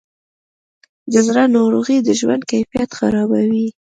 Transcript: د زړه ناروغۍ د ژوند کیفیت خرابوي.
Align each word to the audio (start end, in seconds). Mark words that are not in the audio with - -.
د 1.11 1.13
زړه 1.27 1.43
ناروغۍ 1.55 1.97
د 2.03 2.09
ژوند 2.19 2.41
کیفیت 2.51 2.89
خرابوي. 2.99 3.67